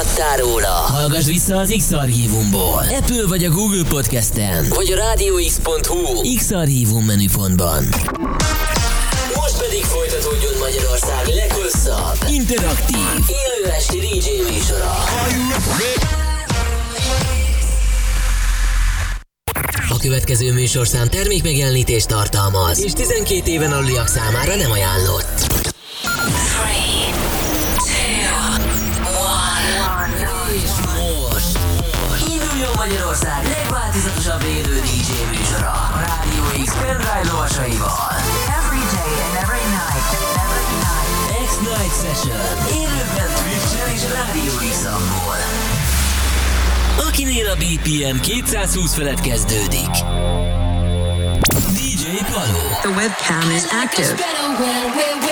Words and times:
lemaradtál 0.00 0.36
róla, 0.36 0.68
hallgass 0.68 1.24
vissza 1.24 1.56
az 1.56 1.74
X-Archívumból. 1.76 2.84
Apple 2.98 3.26
vagy 3.26 3.44
a 3.44 3.50
Google 3.50 3.82
Podcast-en, 3.88 4.66
vagy 4.68 4.92
a 4.92 4.96
rádióx.hu 4.96 6.34
X-Archívum 6.36 7.04
menüpontban. 7.04 7.84
Most 9.34 9.58
pedig 9.58 9.84
folytatódjon 9.84 10.52
Magyarország 10.58 11.26
leghosszabb, 11.26 12.16
interaktív, 12.30 12.98
élő 13.26 13.70
esti 13.70 13.98
DJ 13.98 14.52
műsora. 14.52 14.94
A 19.88 19.98
következő 20.00 20.52
műsorszám 20.52 21.08
termék 21.08 21.42
megjelenítést 21.42 22.08
tartalmaz, 22.08 22.82
és 22.82 22.92
12 22.92 23.50
éven 23.50 23.72
aluliak 23.72 24.08
számára 24.08 24.56
nem 24.56 24.70
ajánlott. 24.70 25.69
Akinél 47.12 47.48
a 47.48 47.54
BPM 47.54 48.20
220 48.20 48.94
felett 48.94 49.20
kezdődik. 49.20 49.90
DJ 51.72 52.24
Paló. 52.32 52.58
The 52.80 52.88
webcam 52.88 53.50
is 53.50 53.64
active. 53.82 55.29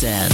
X-en. 0.00 0.30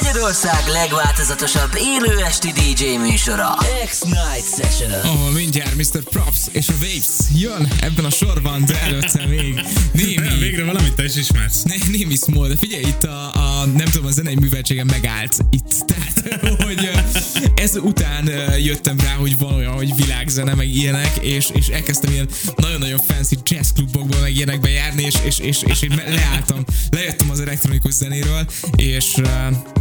Magyarország 0.00 0.68
legváltozatosabb 0.68 1.70
élő 1.74 2.18
esti 2.24 2.52
DJ 2.52 2.96
műsora. 2.96 3.56
X-Night 3.86 4.54
Session. 4.56 4.92
Ahol 4.92 5.30
mindjárt 5.30 5.74
Mr. 5.74 6.02
Props 6.02 6.38
és 6.52 6.68
a 6.68 6.72
Waves 6.72 7.06
jön 7.34 7.68
ebben 7.80 8.04
a 8.04 8.10
sorban, 8.10 8.64
de 8.64 8.80
előtte 8.80 9.26
még 9.26 9.60
némi, 9.92 10.38
Végre 10.38 10.64
valamit 10.64 10.94
te 10.94 11.04
is 11.04 11.16
ismersz. 11.16 11.62
né, 11.62 11.76
némi 11.90 12.14
small, 12.16 12.48
de 12.48 12.56
figyelj, 12.56 12.82
itt 12.82 13.02
a, 13.02 13.30
a 13.34 13.66
nem 13.66 13.86
tudom, 13.90 14.06
a 14.06 14.10
zenei 14.10 14.34
műveltségem 14.34 14.86
megállt 14.86 15.36
itt, 15.50 15.84
tehát, 15.86 16.40
hogy 16.64 16.90
ez 17.60 17.76
után 17.76 18.30
jöttem 18.58 19.00
rá, 19.00 19.14
hogy 19.14 19.38
van 19.38 19.54
olyan, 19.54 19.72
hogy 19.72 19.94
világzene, 19.96 20.54
meg 20.54 20.68
ilyenek, 20.68 21.16
és, 21.16 21.50
és 21.54 21.68
elkezdtem 21.68 22.12
ilyen 22.12 22.28
nagyon-nagyon 22.56 22.98
fancy 22.98 23.36
jazzklubokba, 23.44 24.20
meg 24.20 24.34
ilyenekbe 24.34 24.68
járni, 24.68 25.02
és, 25.02 25.14
és, 25.24 25.38
és, 25.38 25.62
és 25.62 25.82
én 25.82 26.02
leálltam, 26.08 26.64
lejöttem 26.90 27.30
az 27.30 27.40
elektronikus 27.40 27.92
zenéről, 27.92 28.46
és 28.76 29.14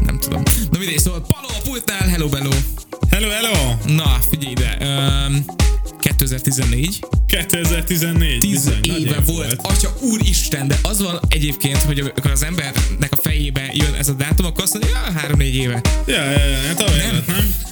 nem 0.05 0.19
tudom. 0.19 0.43
Na 0.71 0.77
mindegy, 0.77 0.99
szóval 0.99 1.21
Paló 1.21 1.47
a 1.57 1.61
pultnál, 1.63 2.07
hello 2.07 2.29
bello. 2.29 2.51
Hello, 3.09 3.29
hello! 3.29 3.75
Na, 3.85 4.19
figyelj 4.29 4.51
ide, 4.51 4.77
um, 4.81 5.45
2014, 5.99 6.99
2014. 7.27 8.39
10 8.39 8.51
bizony, 8.51 8.79
nagy 8.87 9.01
éve 9.01 9.15
év 9.15 9.25
volt. 9.25 9.59
Atya 9.63 9.93
úristen, 10.01 10.67
de 10.67 10.79
az 10.81 11.01
van 11.01 11.19
egyébként, 11.27 11.77
hogy 11.77 11.99
amikor 11.99 12.31
az 12.31 12.43
embernek 12.43 13.11
a 13.11 13.15
fejébe 13.21 13.69
jön 13.73 13.93
ez 13.93 14.09
a 14.09 14.13
dátum, 14.13 14.45
akkor 14.45 14.63
azt 14.63 14.73
mondja, 14.73 14.91
ja, 14.91 15.35
3-4 15.35 15.41
éve. 15.41 15.81
Ja, 16.05 16.23
ja, 16.23 16.45
ja, 16.45 16.57
hát 16.67 16.77
Nem. 16.77 17.23
nem? 17.27 17.67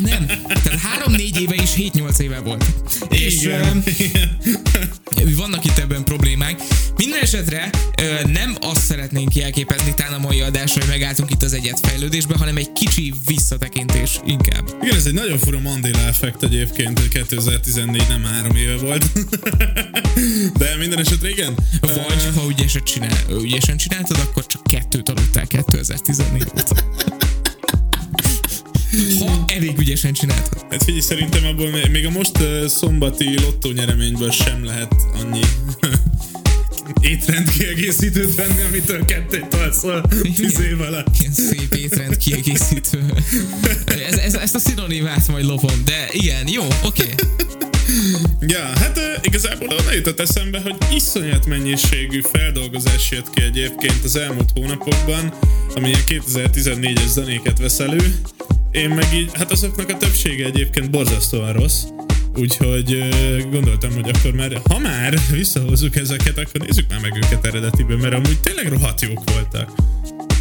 Nem, 0.00 0.26
tehát 0.62 0.80
3-4 1.06 1.38
éve 1.40 1.54
is 1.54 1.70
7-8 1.76 2.18
éve 2.18 2.40
volt. 2.40 2.64
És 3.08 3.42
Igen, 3.42 3.70
um, 3.70 3.82
igen. 3.98 4.38
vannak 5.36 5.64
itt 5.64 5.78
ebben 5.78 6.04
problémák. 6.04 6.60
Minden 7.04 7.20
esetre 7.22 7.70
nem 8.26 8.56
azt 8.60 8.80
szeretnénk 8.80 9.34
jelképezni 9.34 9.94
talán 9.94 10.12
a 10.12 10.18
mai 10.18 10.40
adásra, 10.40 10.80
hogy 10.80 10.90
megálltunk 10.90 11.30
itt 11.30 11.42
az 11.42 11.52
egyet 11.52 11.86
fejlődésbe, 11.86 12.36
hanem 12.38 12.56
egy 12.56 12.72
kicsi 12.72 13.14
visszatekintés 13.26 14.20
inkább. 14.24 14.74
Igen, 14.82 14.96
ez 14.96 15.06
egy 15.06 15.12
nagyon 15.12 15.38
fura 15.38 15.60
Mandela 15.60 15.98
effekt 15.98 16.42
egyébként, 16.42 16.98
hogy 16.98 17.08
2014 17.08 18.04
nem 18.08 18.24
három 18.24 18.56
éve 18.56 18.76
volt. 18.76 19.04
De 20.58 20.76
minden 20.78 20.98
esetre 20.98 21.28
igen. 21.28 21.54
Vagy 21.80 22.28
ha 22.34 22.48
ügyesen, 22.48 22.84
csinál, 22.84 23.18
ügyesen 23.42 23.76
csináltad, 23.76 24.16
akkor 24.20 24.46
csak 24.46 24.62
kettőt 24.62 25.08
aludtál 25.08 25.46
2014 25.46 26.42
óta. 26.56 26.76
Ha 29.18 29.44
elég 29.46 29.78
ügyesen 29.78 30.12
csináltad. 30.12 30.66
Hát 30.70 30.82
figyelj, 30.82 31.00
szerintem 31.00 31.44
abból 31.44 31.70
még- 31.92 32.06
a 32.06 32.10
most 32.10 32.38
uh, 32.38 32.66
szombati 32.66 33.40
lottó 33.40 33.70
nyereményből 33.70 34.30
sem 34.30 34.64
lehet 34.64 34.94
annyi 35.14 35.40
étrend 37.00 37.50
kiegészítőt 37.50 38.34
venni, 38.34 38.62
amitől 38.68 39.04
kettőt 39.04 39.54
alszol 39.54 40.02
tíz 40.34 40.60
év 40.60 40.80
alatt. 40.80 41.06
Ilyen 41.20 41.32
szép 41.32 41.74
étrend 41.74 42.16
kiegészítő. 42.16 43.12
Ez, 43.86 44.16
ez, 44.16 44.34
ezt 44.34 44.54
a 44.54 44.58
szinonimát 44.58 45.28
majd 45.28 45.44
lopom, 45.44 45.82
de 45.84 46.08
igen, 46.10 46.48
jó, 46.48 46.62
oké. 46.84 47.02
Okay. 47.02 47.14
Ja, 48.40 48.60
hát 48.78 48.98
uh, 48.98 49.04
igazából 49.22 49.68
onnan 49.78 49.94
jutott 49.94 50.20
eszembe, 50.20 50.60
hogy 50.60 50.76
iszonyat 50.94 51.46
mennyiségű 51.46 52.20
feldolgozás 52.32 53.10
jött 53.10 53.30
ki 53.30 53.42
egyébként 53.42 54.04
az 54.04 54.16
elmúlt 54.16 54.50
hónapokban, 54.54 55.32
ami 55.74 55.92
a 55.92 55.98
2014-es 56.06 57.08
zenéket 57.08 57.58
vesz 57.58 57.78
elő. 57.78 58.14
Én 58.70 58.88
meg 58.88 59.14
így, 59.14 59.30
hát 59.32 59.52
azoknak 59.52 59.88
a 59.88 59.96
többsége 59.96 60.44
egyébként 60.44 60.90
borzasztóan 60.90 61.52
rossz. 61.52 61.82
Úgyhogy 62.36 63.08
gondoltam, 63.50 63.92
hogy 63.92 64.08
akkor 64.08 64.32
már, 64.32 64.60
ha 64.70 64.78
már 64.78 65.18
visszahozzuk 65.30 65.96
ezeket, 65.96 66.38
akkor 66.38 66.60
nézzük 66.60 66.90
már 66.90 67.00
meg 67.00 67.16
őket 67.16 67.46
eredetiben, 67.46 67.98
mert 67.98 68.14
amúgy 68.14 68.40
tényleg 68.40 68.68
rohadt 68.68 69.00
jók 69.00 69.30
voltak. 69.32 69.70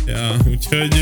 Ja, 0.06 0.38
úgyhogy... 0.50 0.96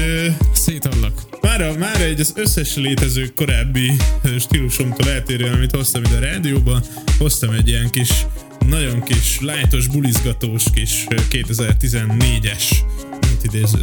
Szétadlak. 0.53 1.41
Már, 1.41 1.77
már 1.77 2.01
egy 2.01 2.19
az 2.19 2.33
összes 2.36 2.75
létező 2.75 3.31
korábbi 3.36 3.91
stílusomtól 4.39 5.09
eltérően, 5.09 5.53
amit 5.53 5.75
hoztam 5.75 6.03
ide 6.03 6.15
a 6.15 6.19
rádióba, 6.19 6.81
hoztam 7.18 7.53
egy 7.53 7.68
ilyen 7.68 7.89
kis, 7.89 8.25
nagyon 8.68 9.03
kis, 9.03 9.39
lájtos, 9.41 9.88
bulizgatós 9.88 10.63
kis 10.74 11.06
2014-es 11.31 12.63
két 13.41 13.53
idéző. 13.53 13.80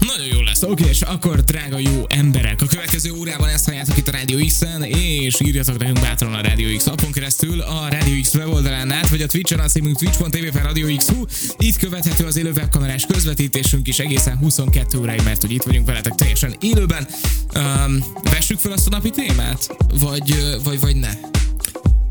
Nagyon 0.00 0.26
jó 0.34 0.40
lesz. 0.40 0.62
Oké, 0.62 0.84
és 0.88 1.02
akkor 1.02 1.40
drága 1.40 1.78
jó 1.78 2.04
emberek, 2.08 2.62
a 2.62 2.66
következő 2.66 3.12
órában 3.12 3.48
ezt 3.48 3.64
halljátok 3.64 3.96
itt 3.96 4.08
a 4.08 4.10
Rádió 4.10 4.46
X-en, 4.46 4.82
és 4.82 5.40
írjatok 5.40 5.78
nekünk 5.78 6.00
bátran 6.00 6.34
a 6.34 6.40
Rádió 6.40 6.76
X 6.76 6.86
appon 6.86 7.12
keresztül, 7.12 7.60
a 7.60 7.88
Rádió 7.88 8.20
X 8.20 8.34
weboldalán 8.34 8.92
át, 8.92 9.08
vagy 9.08 9.22
a 9.22 9.26
Twitch-en, 9.26 9.58
a 9.58 9.66
címünk 9.66 9.96
twitch.tv 9.96 10.52
per 10.52 10.62
Rádió 10.62 10.96
X-hu. 10.96 11.24
Itt 11.58 11.76
követhető 11.76 12.24
az 12.24 12.36
élő 12.36 12.52
webkamerás 12.52 13.06
közvetítésünk 13.06 13.88
is 13.88 13.98
egészen 13.98 14.36
22 14.36 14.98
óráig, 14.98 15.20
mert 15.24 15.40
hogy 15.40 15.52
itt 15.52 15.62
vagyunk 15.62 15.86
veletek 15.86 16.14
teljesen 16.14 16.54
élőben. 16.60 17.08
Um, 17.56 18.04
vessük 18.22 18.58
fel 18.58 18.72
azt 18.72 18.86
a 18.86 18.90
napi 18.90 19.10
témát? 19.10 19.76
Vagy, 19.98 20.58
vagy, 20.64 20.80
vagy 20.80 20.96
ne? 20.96 21.10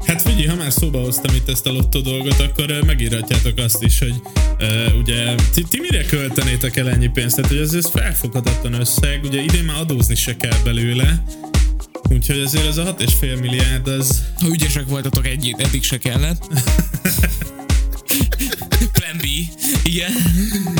Hát 0.05 0.21
figyelj, 0.21 0.45
ha 0.45 0.55
már 0.55 0.71
szóba 0.71 0.99
hoztam 0.99 1.35
itt 1.35 1.49
ezt 1.49 1.65
a 1.65 1.71
lottó 1.71 1.99
dolgot, 1.99 2.39
akkor 2.39 2.79
megírhatjátok 2.85 3.57
azt 3.57 3.83
is, 3.83 3.99
hogy 3.99 4.13
uh, 4.59 4.97
ugye 4.97 5.35
ti, 5.53 5.63
ti 5.69 5.79
mire 5.79 6.05
költenétek 6.05 6.75
el 6.75 6.89
ennyi 6.89 7.07
pénzt? 7.07 7.35
Tehát, 7.35 7.51
hogy 7.51 7.59
ez, 7.59 7.73
ez 7.73 7.89
felfoghatatlan 7.89 8.73
összeg, 8.73 9.23
ugye 9.23 9.41
idén 9.41 9.63
már 9.63 9.79
adózni 9.79 10.15
se 10.15 10.37
kell 10.37 10.57
belőle, 10.63 11.23
úgyhogy 12.09 12.39
azért 12.39 12.65
ez 12.65 12.77
a 12.77 12.95
6,5 12.95 13.39
milliárd 13.39 13.87
az 13.87 14.23
Ha 14.39 14.47
ügyesek 14.47 14.87
voltatok 14.87 15.27
egy, 15.27 15.55
eddig 15.57 15.83
se 15.83 15.97
kellett. 15.97 16.47
Plan 18.93 19.17
B. 19.17 19.25
Igen. 19.93 20.11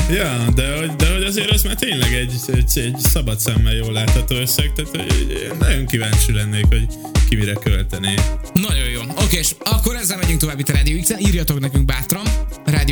Ja, 0.10 0.45
de 0.56 0.77
hogy, 0.77 0.95
de 0.95 1.13
hogy 1.13 1.24
azért 1.24 1.50
az 1.50 1.63
már 1.63 1.75
tényleg 1.75 2.13
egy, 2.13 2.33
egy, 2.48 2.80
egy 2.80 2.98
szabad 2.98 3.39
szemmel 3.39 3.74
jól 3.74 3.92
látható 3.92 4.36
összeg, 4.36 4.71
tehát 4.75 4.92
hogy 4.92 5.51
nagyon 5.60 5.86
kíváncsi 5.86 6.33
lennék, 6.33 6.65
hogy 6.69 6.88
ki 7.30 7.36
mire 7.36 7.54
költené. 7.54 8.13
Nagyon 8.54 8.89
jó. 8.89 9.01
Oké, 9.24 9.38
és 9.38 9.56
akkor 9.60 9.95
ezzel 9.95 10.18
megyünk 10.18 10.39
tovább 10.39 10.60
itt 10.60 10.69
a 10.69 10.74
Radio 10.74 11.01
X-en. 11.01 11.19
Írjatok 11.19 11.60
nekünk 11.60 11.86
bátran. 11.86 12.24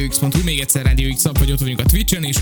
RadioX.hu, 0.02 0.44
még 0.44 0.60
egyszer 0.60 0.86
Radio 0.86 1.14
X 1.14 1.24
vagy 1.40 1.52
ott 1.52 1.60
vagyunk 1.60 1.80
a 1.80 1.84
Twitch-en 1.84 2.24
is. 2.24 2.36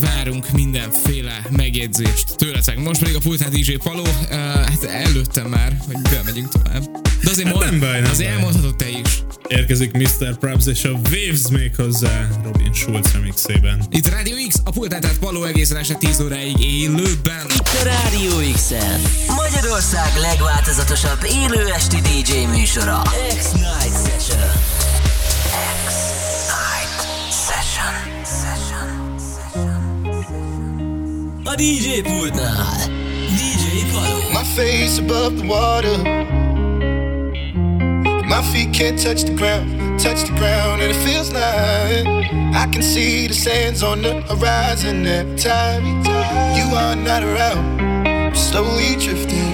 Várunk 0.00 0.52
mindenféle 0.52 1.46
megjegyzést 1.50 2.36
tőletek. 2.36 2.78
Most 2.78 3.00
pedig 3.00 3.14
a 3.14 3.18
pultán 3.18 3.50
DJ 3.50 3.72
Paló, 3.72 4.04
hát 4.30 4.84
előttem 4.84 5.46
már, 5.46 5.76
hogy 5.86 5.96
bemegyünk 6.10 6.48
tovább. 6.48 6.82
De 7.22 7.30
azért, 7.30 7.46
Hát 7.48 7.56
mond, 7.56 7.70
nem 7.70 7.80
baj, 7.80 8.00
nem 8.00 8.10
azért 8.10 8.28
baj. 8.28 8.38
elmondhatod 8.38 8.76
te 8.76 8.88
is. 8.88 9.22
Érkezik 9.48 9.92
Mr. 9.92 10.36
Probs 10.38 10.66
és 10.66 10.84
a 10.84 10.88
Waves 10.90 11.40
még 11.50 11.74
hozzá 11.76 12.28
Robin 12.44 12.72
Schulz 12.72 13.12
remixében. 13.12 13.82
Itt 13.90 14.08
Radio 14.08 14.34
X, 14.48 14.56
a 14.64 14.70
pultán, 14.70 15.00
tehát 15.00 15.18
Paló 15.18 15.44
egészen 15.44 15.76
este 15.76 15.94
10 15.94 16.20
óráig 16.20 16.60
élőben. 16.64 17.46
A 17.56 17.82
Rádió 17.84 18.52
X-en 18.52 19.00
Magyarország 19.36 20.16
legváltozatosabb 20.20 21.26
élő 21.30 21.66
esti 21.72 21.96
DJ 21.96 22.32
műsora 22.56 23.02
X-Night 23.28 23.96
Session 24.04 24.50
X-Night 25.38 26.09
A 31.50 31.56
DJ 31.56 32.00
pultnál 32.02 32.78
DJ 33.34 33.84
Paló 33.92 34.32
My 34.32 34.44
face 34.54 35.00
above 35.00 35.36
the 35.36 35.46
water. 35.48 35.98
My 38.28 38.40
feet 38.52 38.72
can't 38.72 38.96
touch 38.96 39.24
the 39.24 39.34
ground, 39.34 39.98
touch 39.98 40.22
the 40.28 40.34
ground, 40.38 40.80
and 40.80 40.92
it 40.92 40.96
feels 41.04 41.32
like 41.32 42.06
I 42.54 42.68
can 42.70 42.82
see 42.82 43.26
the 43.26 43.34
sands 43.34 43.82
on 43.82 44.00
the 44.02 44.20
horizon 44.28 45.04
every 45.04 45.36
time 45.36 45.84
you 46.54 46.72
are 46.76 46.94
not 46.94 47.24
around. 47.24 47.80
I'm 48.06 48.34
slowly 48.36 48.94
drifting 48.94 49.49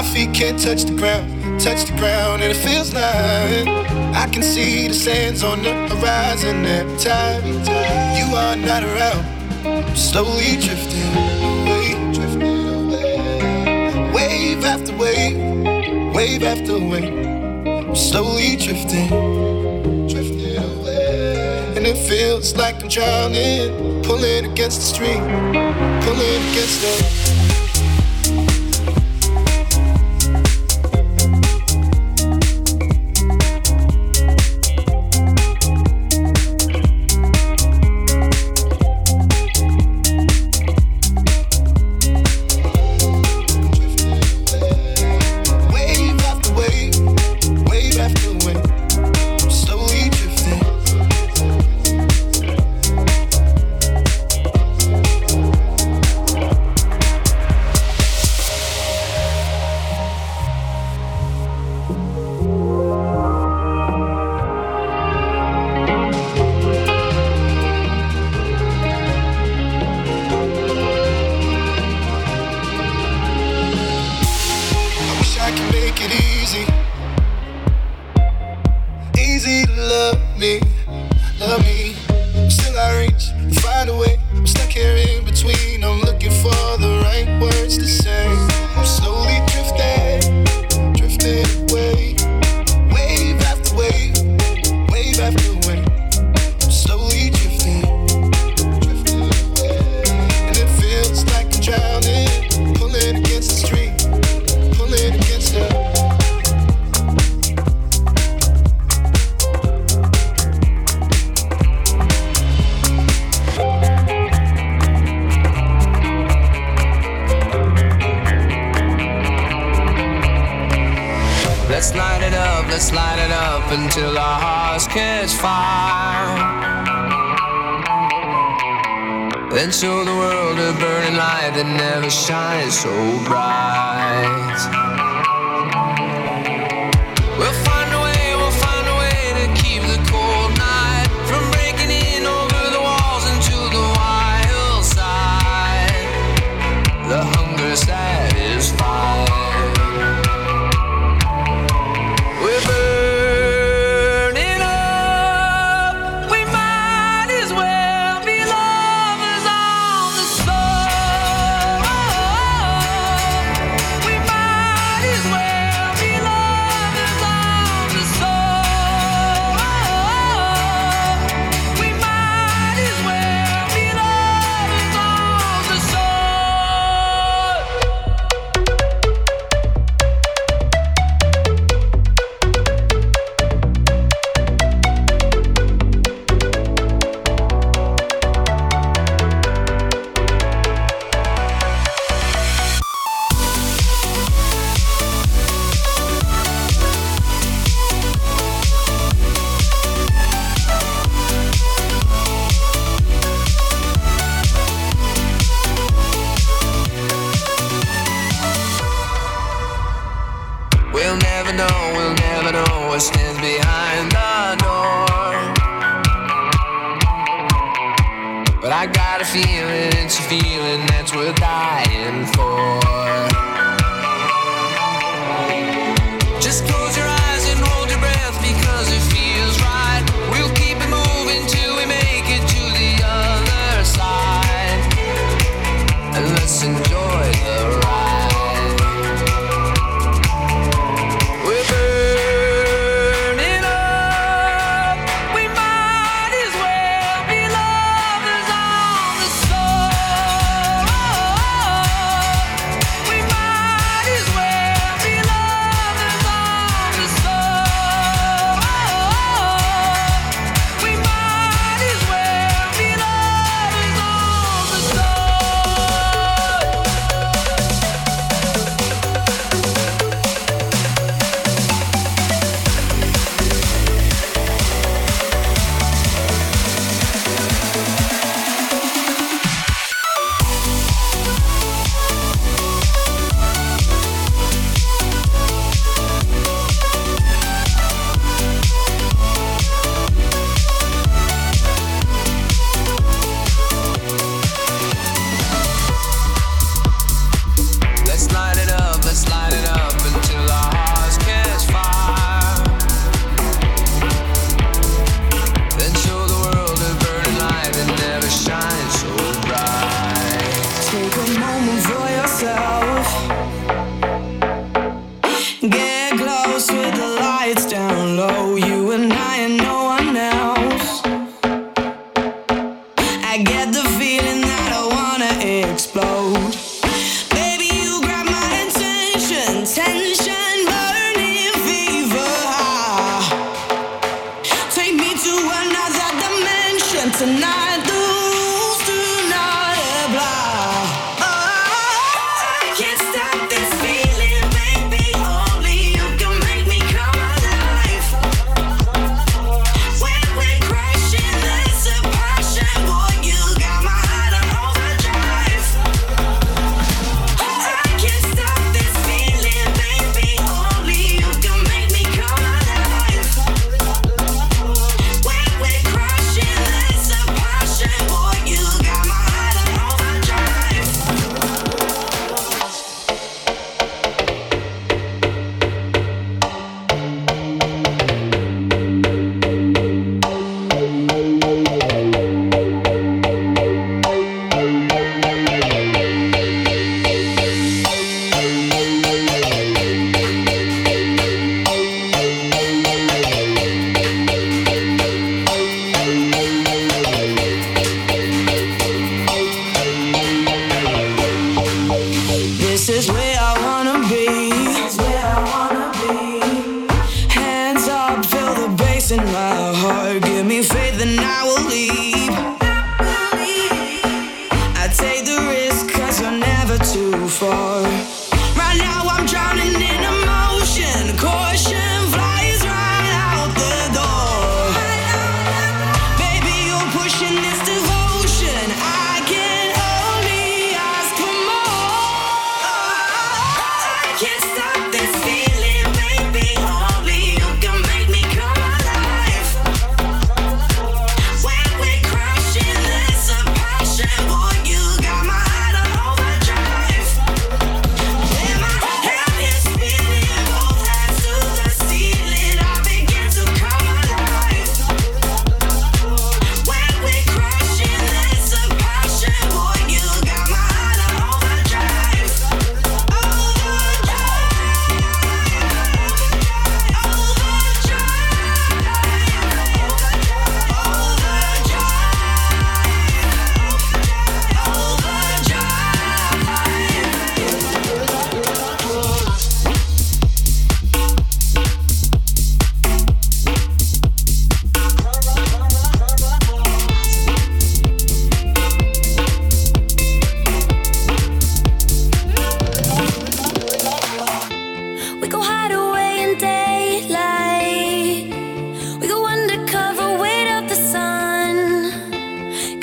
My 0.00 0.06
feet 0.06 0.32
can't 0.32 0.58
touch 0.58 0.84
the 0.84 0.96
ground, 0.96 1.60
touch 1.60 1.84
the 1.84 1.94
ground, 1.98 2.40
and 2.40 2.52
it 2.52 2.56
feels 2.56 2.94
like 2.94 3.68
I 4.16 4.26
can 4.32 4.42
see 4.42 4.88
the 4.88 4.94
sands 4.94 5.44
on 5.44 5.62
the 5.62 5.74
horizon 5.88 6.64
every 6.64 6.96
time 6.96 7.44
you 8.16 8.34
are 8.34 8.56
not 8.56 8.82
around. 8.82 9.22
I'm 9.66 9.94
slowly 9.94 10.56
drifting 10.56 11.04
away, 11.52 12.12
drifting 12.14 12.66
away. 12.80 14.10
Wave 14.14 14.64
after 14.64 14.96
wave, 14.96 15.36
wave 16.14 16.44
after 16.44 16.78
wave. 16.78 17.86
I'm 17.90 17.94
slowly 17.94 18.56
drifting, 18.56 19.10
drifting 20.08 20.56
away. 20.56 21.74
And 21.76 21.86
it 21.86 21.98
feels 22.08 22.56
like 22.56 22.82
I'm 22.82 22.88
drowning, 22.88 24.02
pulling 24.02 24.50
against 24.50 24.80
the 24.80 24.86
stream, 24.94 25.22
pulling 26.00 26.40
against 26.52 26.80
the. 26.80 27.19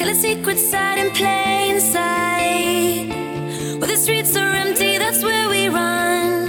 The 0.07 0.15
secret 0.15 0.57
side 0.57 0.99
in 0.99 1.11
plain 1.11 1.81
sight. 1.81 3.09
Where 3.77 3.89
the 3.89 3.97
streets 3.97 4.37
are 4.37 4.53
empty, 4.55 4.97
that's 4.97 5.21
where 5.21 5.49
we 5.49 5.67
run. 5.67 6.46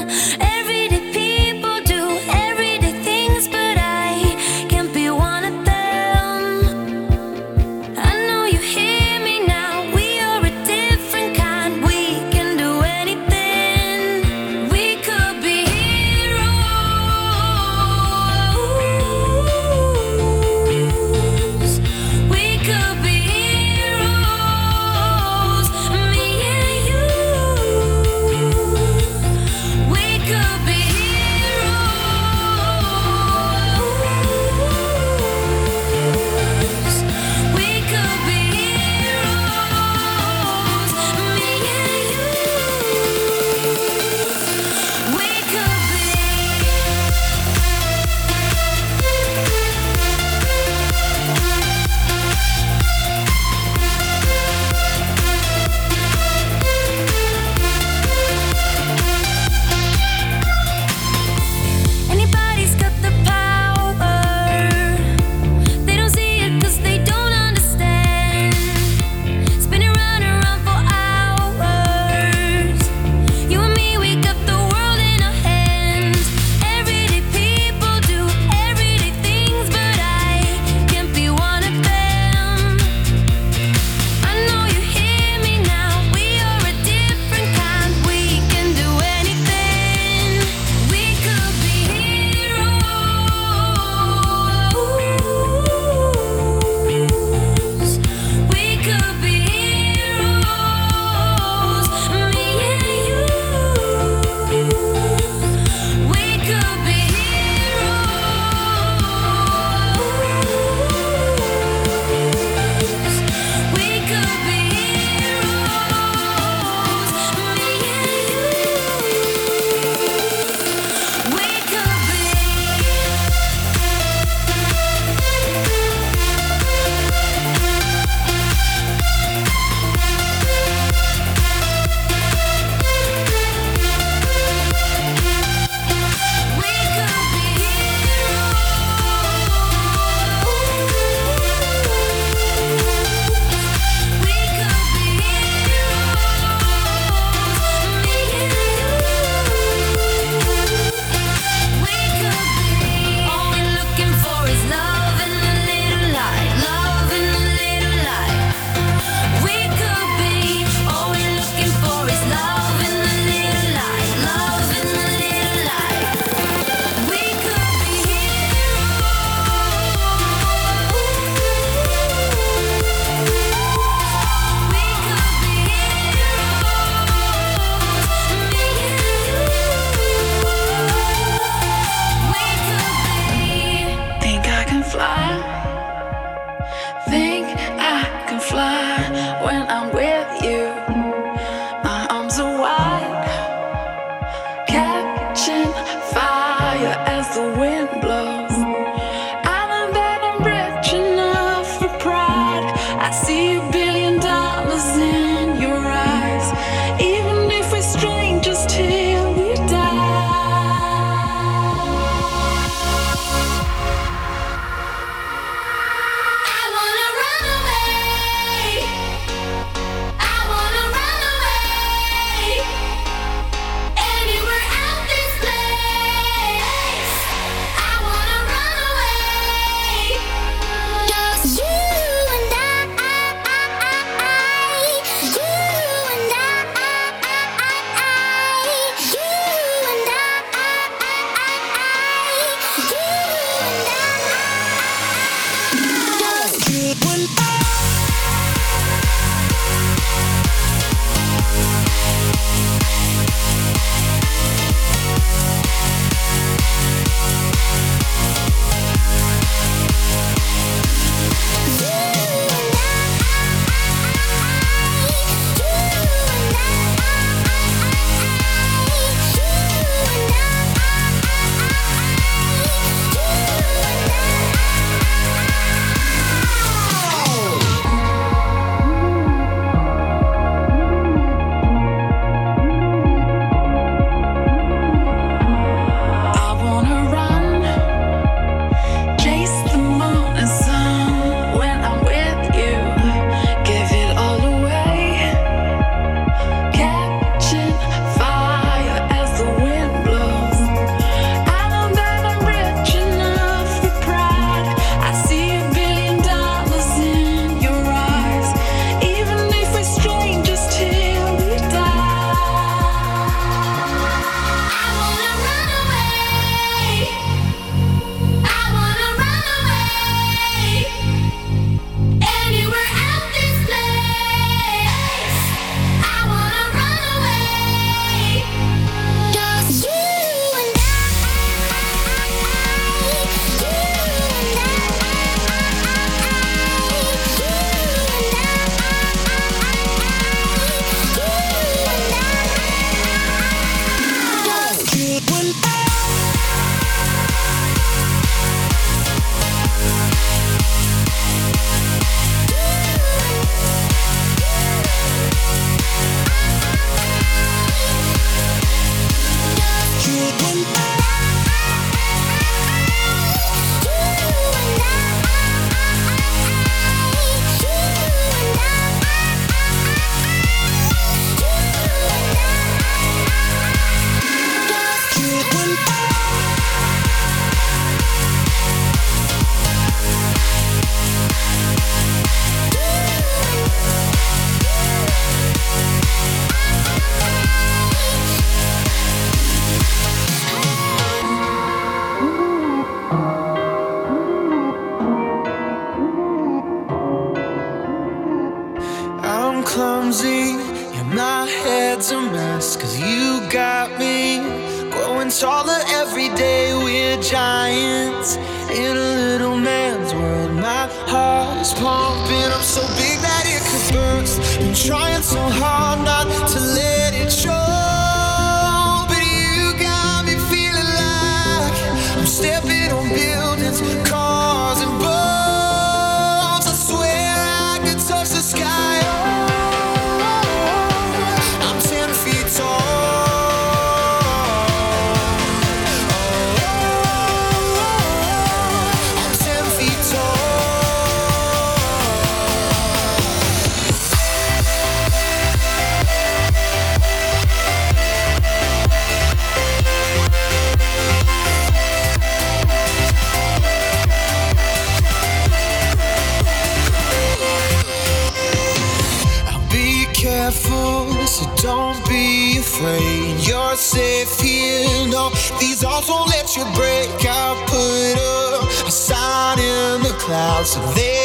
So 470.68 470.83
they. 470.92 471.17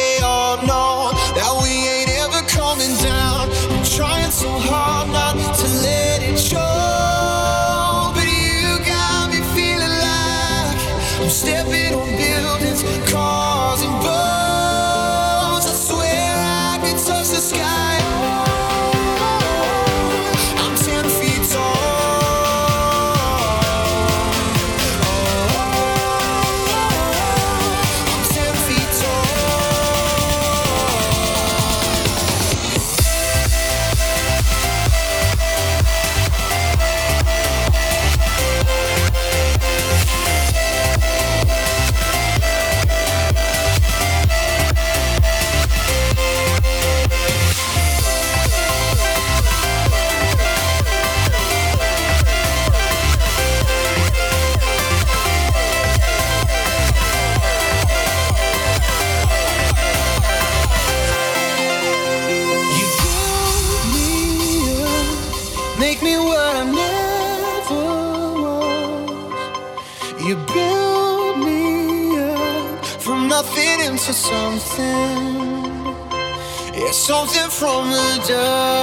From 77.64 77.88
the 77.88 78.24
dust. 78.28 78.73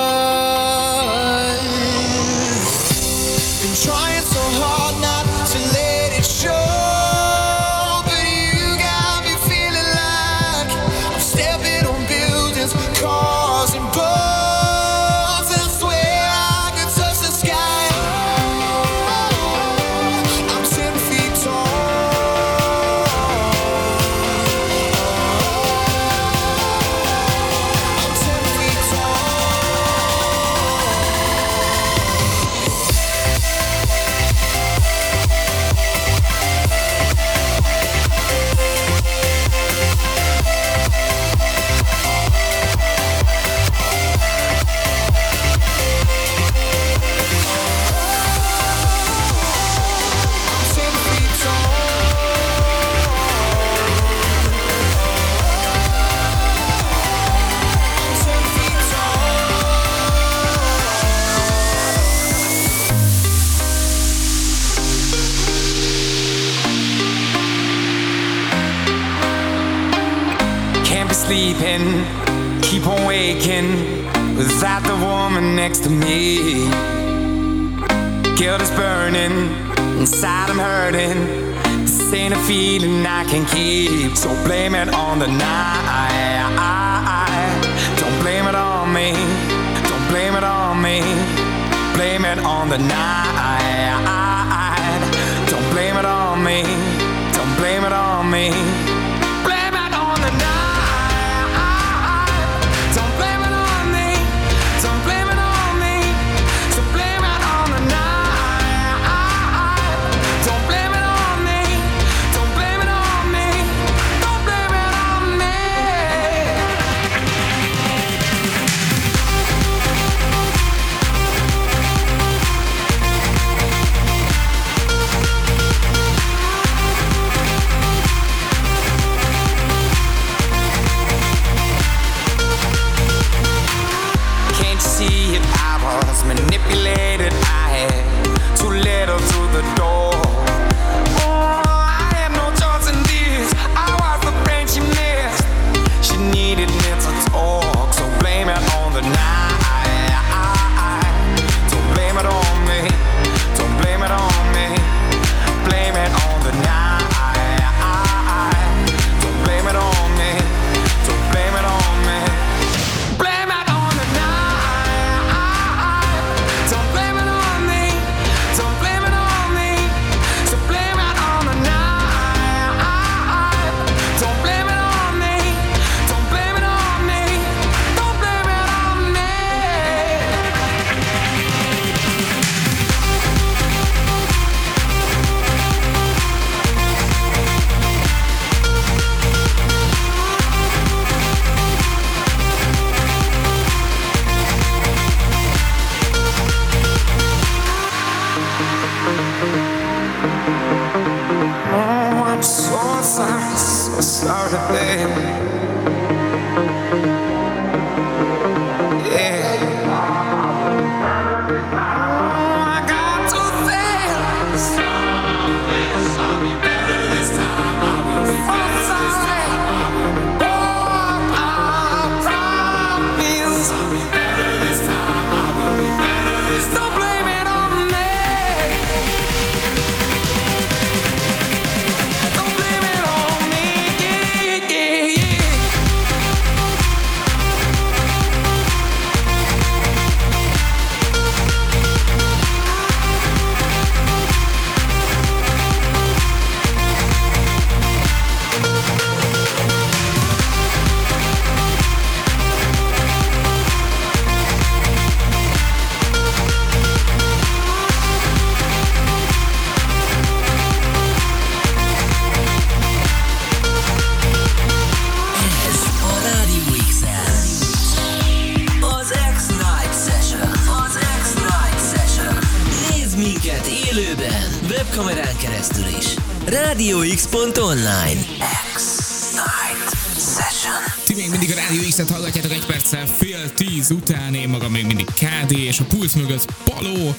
Után, 283.92 284.34
én 284.34 284.50
magam 284.50 284.72
még 284.72 284.86
mindig 284.86 285.06
KD, 285.06 285.52
és 285.52 285.80
a 285.80 285.84
pulsz 285.84 286.14
mögött 286.14 286.46
Paló. 286.64 287.16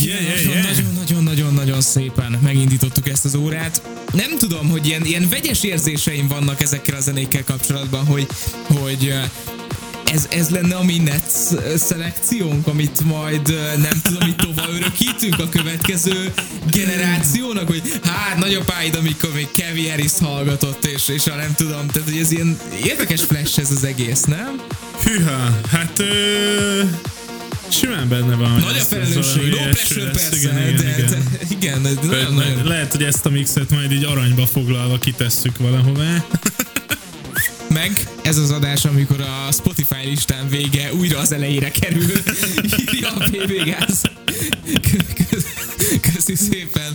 Yeah, 0.00 0.22
yeah, 0.22 0.44
yeah. 0.44 0.92
Nagyon-nagyon-nagyon 0.94 1.80
szépen 1.80 2.38
megindítottuk 2.42 3.08
ezt 3.08 3.24
az 3.24 3.34
órát. 3.34 3.82
Nem 4.12 4.38
tudom, 4.38 4.68
hogy 4.68 4.86
ilyen, 4.86 5.04
ilyen 5.04 5.28
vegyes 5.28 5.62
érzéseim 5.62 6.28
vannak 6.28 6.62
ezekkel 6.62 6.96
a 6.96 7.00
zenékkel 7.00 7.44
kapcsolatban, 7.44 8.06
hogy, 8.06 8.26
hogy 8.66 9.14
ez, 10.12 10.28
ez 10.30 10.48
lenne 10.48 10.74
a 10.74 10.82
mi 10.82 10.98
net 10.98 11.30
szelekciónk, 11.76 12.66
amit 12.66 13.00
majd 13.04 13.54
nem 13.78 14.00
tudom, 14.02 14.28
itt 14.28 14.36
tovább 14.36 14.68
örökítünk 14.68 15.38
a 15.38 15.48
következő 15.48 16.32
generációnak, 16.70 17.66
hogy 17.66 18.00
hát 18.02 18.38
nagyapáid, 18.38 18.94
amikor 18.94 19.30
még 19.34 19.48
Kevin 19.52 19.90
harris 19.90 20.12
hallgatott, 20.20 20.84
és, 20.84 21.08
és 21.08 21.26
a 21.26 21.34
nem 21.34 21.54
tudom, 21.56 21.86
tehát 21.86 22.08
hogy 22.08 22.18
ez 22.18 22.30
ilyen 22.30 22.58
érdekes 22.84 23.22
flash 23.22 23.58
ez 23.58 23.70
az 23.70 23.84
egész, 23.84 24.22
nem? 24.22 24.60
Hűha, 25.04 25.60
hát 25.70 25.98
ö, 25.98 26.82
simán 27.68 28.08
benne 28.08 28.34
van. 28.34 28.50
Nagy 28.50 28.76
a 28.76 28.84
felelősség, 28.84 29.42
ilyesmi 29.42 29.70
pressure 29.70 30.10
persze, 30.10 30.36
Igen, 30.36 30.68
igen, 30.68 30.76
de, 30.76 30.96
igen. 30.96 31.06
de 31.06 31.38
igen, 31.48 31.82
de 31.82 31.90
nagyon, 32.06 32.34
nagyon, 32.34 32.64
Lehet, 32.64 32.92
hogy 32.92 33.02
ezt 33.02 33.26
a 33.26 33.30
mixet 33.30 33.70
majd 33.70 33.92
így 33.92 34.04
aranyba 34.04 34.46
foglalva 34.46 34.98
kitesszük 34.98 35.58
valahová. 35.58 36.24
meg 37.68 38.08
ez 38.22 38.36
az 38.36 38.50
adás, 38.50 38.84
amikor 38.84 39.20
a 39.20 39.52
Spotify 39.52 40.04
listán 40.04 40.48
vége 40.48 40.92
újra 40.94 41.18
az 41.18 41.32
elejére 41.32 41.70
kerül, 41.70 42.12
írja 42.80 43.08
a 43.08 43.28
PB 43.30 43.52
Gáz. 43.64 44.02
Köszi 46.12 46.34
szépen, 46.34 46.94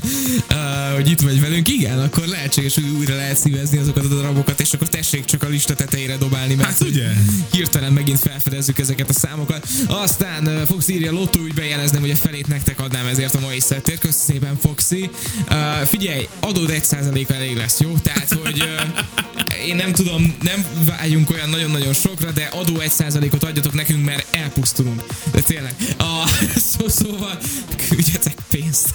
uh, 0.50 0.94
hogy 0.96 1.10
itt 1.10 1.22
vagy 1.22 1.42
velünk. 1.42 1.68
Igen, 1.68 2.00
akkor 2.00 2.26
lehetséges, 2.26 2.74
hogy 2.76 2.90
újra 2.98 3.16
lehet 3.16 3.38
szívezni 3.38 3.78
azokat 3.78 4.06
a 4.06 4.08
darabokat, 4.08 4.60
és 4.60 4.74
akkor 4.74 4.90
tessék 4.90 5.26
csak 5.26 5.44
a 5.44 5.48
lista 5.48 5.74
tetejére 5.74 6.18
dobálni, 6.18 6.54
mert 6.54 6.70
Hát 6.70 6.82
ugye? 6.82 7.08
hirtelen 7.52 7.94
megint 7.94 8.20
felfedezzük 8.20 8.80
ezeket 8.80 9.10
a 9.10 9.14
számokat. 9.14 9.68
Aztán 9.88 10.48
uh, 10.48 10.62
Fox 10.62 10.88
írja, 10.88 11.12
Lotto 11.12 11.40
úgy 11.40 11.54
bejelezném, 11.54 12.02
hogy 12.02 12.12
a 12.12 12.16
felét 12.16 12.48
nektek 12.48 12.80
adnám 12.80 13.06
ezért 13.06 13.36
a 13.36 13.40
mai 13.40 13.60
szettért. 13.60 14.00
Köszi 14.00 14.20
szépen, 14.26 14.58
Foxy. 14.62 15.10
Uh, 15.50 15.82
figyelj, 15.88 16.28
adód 16.40 16.70
1 16.70 17.26
elég 17.28 17.58
lesz, 17.58 17.80
jó? 17.80 17.98
Tehát, 18.04 18.34
hogy 18.44 18.62
uh, 18.62 19.33
én 19.66 19.76
nem 19.76 19.92
tudom, 19.92 20.36
nem 20.42 20.66
vágyunk 20.86 21.30
olyan 21.30 21.50
nagyon-nagyon 21.50 21.94
sokra, 21.94 22.32
de 22.32 22.44
adó 22.44 22.74
1%-ot 22.80 23.44
adjatok 23.44 23.74
nekünk, 23.74 24.06
mert 24.06 24.36
elpusztulunk. 24.36 25.04
De 25.32 25.42
tényleg. 25.42 25.76
A, 25.98 26.28
szó, 26.72 26.88
szóval 26.88 27.40
küldjetek 27.88 28.36
pénzt. 28.50 28.94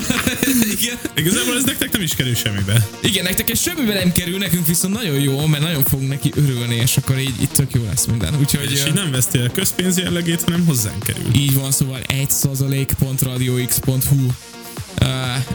Igen. 0.80 0.98
Igazából 1.16 1.56
ez 1.56 1.64
nektek 1.64 1.92
nem 1.92 2.02
is 2.02 2.14
kerül 2.14 2.34
semmibe. 2.34 2.86
Igen, 3.00 3.24
nektek 3.24 3.50
ez 3.50 3.60
semmibe 3.60 3.94
nem 3.94 4.12
kerül, 4.12 4.38
nekünk 4.38 4.66
viszont 4.66 4.94
nagyon 4.94 5.20
jó, 5.20 5.46
mert 5.46 5.62
nagyon 5.62 5.84
fogunk 5.84 6.08
neki 6.08 6.32
örülni, 6.34 6.74
és 6.74 6.96
akkor 6.96 7.18
így, 7.18 7.40
így 7.40 7.50
tök 7.50 7.72
jó 7.74 7.84
lesz 7.84 8.06
minden. 8.06 8.36
Úgyhogy 8.38 8.72
És 8.72 8.84
így 8.86 8.92
nem 8.92 9.10
veszti 9.10 9.38
el 9.38 9.50
közpénz 9.50 9.98
jellegét, 9.98 10.42
hanem 10.42 10.66
hozzánk 10.66 11.02
kerül. 11.02 11.34
így 11.34 11.54
van, 11.54 11.72
szóval 11.72 12.00
1%.radiox.hu 12.08 14.26
Uh, 14.26 14.32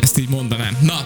ezt 0.01 0.17
így 0.17 0.29
mondanám. 0.29 0.77
Na, 0.81 1.05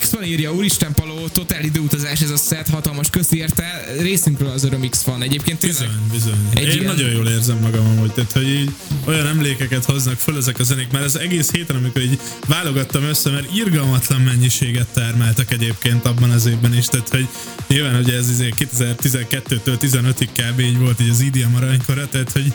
X 0.00 0.10
van 0.10 0.24
írja, 0.24 0.52
úristen 0.54 0.92
Paló, 0.94 1.28
totál 1.32 1.64
időutazás 1.64 2.20
ez 2.20 2.30
a 2.30 2.36
set, 2.36 2.68
hatalmas 2.68 3.10
köszi 3.10 3.36
érte, 3.36 3.84
részünkről 4.00 4.50
az 4.50 4.64
öröm 4.64 4.88
X 4.90 5.02
van. 5.02 5.22
Egyébként 5.22 5.58
tényleg 5.58 5.78
Bizony, 5.88 6.08
bizony. 6.12 6.48
Egy 6.54 6.62
Én 6.62 6.80
ilyen- 6.80 6.84
nagyon 6.84 7.10
jól 7.10 7.28
érzem 7.28 7.58
magam 7.58 7.86
amúgy, 7.86 8.12
tehát 8.12 8.32
hogy 8.32 8.48
így 8.48 8.70
olyan 9.06 9.26
emlékeket 9.26 9.84
hoznak 9.84 10.18
föl 10.18 10.36
ezek 10.36 10.58
a 10.58 10.62
zenék, 10.62 10.90
mert 10.90 11.04
az 11.04 11.18
egész 11.18 11.50
héten, 11.50 11.76
amikor 11.76 12.02
így 12.02 12.20
válogattam 12.46 13.02
össze, 13.02 13.30
mert 13.30 13.54
irgalmatlan 13.56 14.20
mennyiséget 14.20 14.86
termeltek 14.86 15.52
egyébként 15.52 16.04
abban 16.06 16.30
az 16.30 16.46
évben 16.46 16.74
is, 16.76 16.86
tehát 16.86 17.08
hogy 17.08 17.28
nyilván 17.68 18.02
ugye 18.02 18.16
ez 18.16 18.30
izé 18.30 18.54
2012-től 18.58 19.76
15-ig 19.80 20.28
kb. 20.36 20.60
így 20.60 20.78
volt 20.78 21.00
így 21.00 21.08
az 21.08 21.20
IDM 21.20 21.54
aranykora, 21.54 22.08
tehát 22.08 22.32
hogy 22.32 22.52